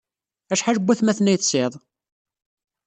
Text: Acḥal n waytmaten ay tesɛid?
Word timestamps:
Acḥal 0.53 0.77
n 0.79 0.83
waytmaten 0.85 1.31
ay 1.31 1.37
tesɛid? 1.37 1.73